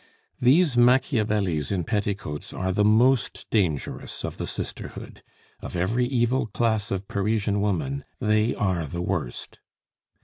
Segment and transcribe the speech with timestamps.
[0.39, 5.21] These Machiavellis in petticoats are the most dangerous of the sisterhood;
[5.59, 9.59] of every evil class of Parisian woman, they are the worst.